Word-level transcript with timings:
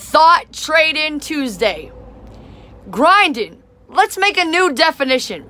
Thought 0.00 0.52
Trade 0.52 0.96
In 0.96 1.20
Tuesday. 1.20 1.92
Grinding. 2.90 3.62
Let's 3.86 4.16
make 4.18 4.38
a 4.38 4.44
new 4.44 4.72
definition. 4.72 5.48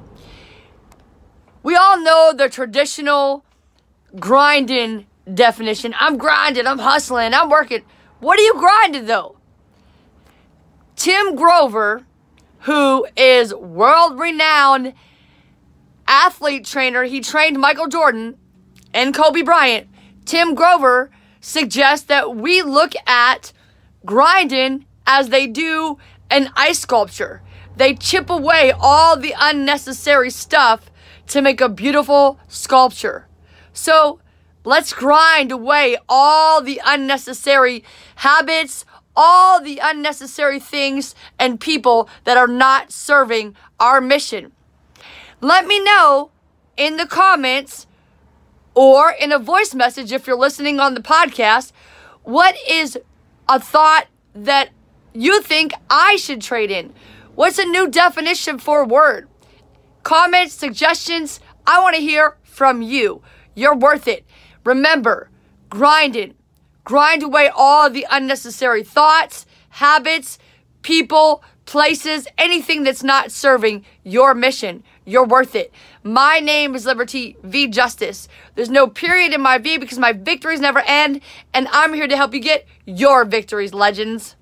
We 1.63 1.77
all 1.77 1.99
know 1.99 2.35
the 2.37 2.49
traditional 2.49 3.45
grinding 4.19 5.07
definition. 5.33 5.95
I'm 5.99 6.19
grinding, 6.19 6.67
I'm 6.67 6.81
hustling, 6.81 7.33
I'm 7.33 7.49
working. 7.49 7.83
What 8.19 8.39
are 8.39 8.43
you 8.43 8.55
grinding 8.55 9.07
though? 9.07 9.37
Tim 10.97 11.37
Grover, 11.37 12.05
who 12.61 13.07
is 13.17 13.55
world 13.55 14.19
renowned 14.19 14.95
athlete 16.09 16.67
trainer, 16.67 17.05
he 17.05 17.21
trained 17.21 17.59
Michael 17.59 17.87
Jordan 17.87 18.37
and 18.93 19.15
Kobe 19.15 19.43
Bryant. 19.43 19.89
Tim 20.27 20.55
Grover 20.55 21.11
suggests 21.41 22.07
that 22.07 22.35
we 22.37 22.63
look 22.63 22.93
at 23.07 23.53
grinding 24.05 24.87
as 25.07 25.29
they 25.29 25.47
do 25.47 25.99
an 26.31 26.51
ice 26.57 26.81
sculpture. 26.81 27.43
They 27.77 27.95
chip 27.95 28.31
away 28.31 28.73
all 28.79 29.17
the 29.17 29.35
unnecessary 29.39 30.31
stuff 30.31 30.91
to 31.29 31.43
make 31.43 31.61
a 31.61 31.69
beautiful 31.69 32.39
sculpture. 32.49 33.27
So 33.73 34.21
let's 34.65 34.93
grind 34.93 35.53
away 35.53 35.97
all 36.09 36.61
the 36.61 36.81
unnecessary 36.85 37.85
habits, 38.17 38.85
all 39.17 39.61
the 39.61 39.81
unnecessary 39.83 40.61
things 40.61 41.15
and 41.39 41.61
people 41.61 42.09
that 42.25 42.37
are 42.37 42.47
not 42.47 42.93
serving 42.93 43.57
our 43.79 44.01
mission. 44.01 44.53
Let 45.41 45.67
me 45.67 45.83
know 45.83 46.31
in 46.77 46.97
the 46.97 47.07
comments 47.07 47.87
or 48.75 49.11
in 49.11 49.33
a 49.33 49.39
voice 49.39 49.75
message 49.75 50.13
if 50.13 50.27
you're 50.27 50.37
listening 50.37 50.81
on 50.81 50.95
the 50.95 51.01
podcast 51.01 51.73
what 52.23 52.55
is 52.69 52.99
a 53.51 53.59
thought 53.59 54.07
that 54.33 54.71
you 55.13 55.43
think 55.43 55.73
I 55.91 56.15
should 56.17 56.41
trade 56.41 56.71
in. 56.71 56.95
What's 57.35 57.59
a 57.59 57.65
new 57.65 57.89
definition 57.89 58.61
for 58.61 58.83
a 58.83 58.87
word? 58.87 59.29
Comments, 60.05 60.53
suggestions, 60.55 61.41
I 61.67 61.83
want 61.83 61.97
to 61.97 62.01
hear 62.01 62.37
from 62.45 62.81
you. 62.81 63.23
You're 63.57 63.77
worth 63.77 64.07
it. 64.07 64.25
Remember, 64.65 65.31
grinding. 65.69 66.35
Grind 66.85 67.25
away 67.25 67.51
all 67.53 67.91
the 67.91 68.07
unnecessary 68.09 68.85
thoughts, 68.85 69.47
habits, 69.71 70.39
people, 70.83 71.43
places, 71.67 72.29
anything 72.39 72.85
that's 72.85 73.03
not 73.03 73.33
serving 73.33 73.85
your 74.05 74.33
mission. 74.33 74.85
You're 75.05 75.25
worth 75.25 75.55
it. 75.55 75.73
My 76.03 76.41
name 76.41 76.75
is 76.75 76.85
Liberty 76.85 77.37
V 77.43 77.69
Justice. 77.69 78.29
There's 78.55 78.69
no 78.69 78.87
period 78.87 79.33
in 79.33 79.41
my 79.41 79.59
V 79.59 79.79
because 79.79 79.99
my 79.99 80.13
victories 80.13 80.61
never 80.61 80.81
end, 80.81 81.21
and 81.55 81.69
I'm 81.73 81.95
here 81.95 82.07
to 82.07 82.17
help 82.17 82.35
you 82.35 82.41
get 82.41 82.67
your 82.85 83.25
victories, 83.25 83.73
legends. 83.73 84.37